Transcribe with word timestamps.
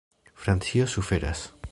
Francio 0.33 0.87
suferas. 0.87 1.53